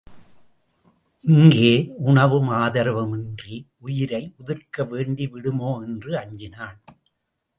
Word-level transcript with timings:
இங்கே 1.23 1.73
உணவும் 1.97 2.49
ஆதரவும் 2.61 3.13
இன்றி 3.13 3.57
உயிரை 3.79 4.33
உதிர்க்க 4.37 4.85
வேண்டி 4.85 5.27
விடுமோ 5.27 5.71
என்று 5.83 6.11
அஞ்சினான். 6.17 6.79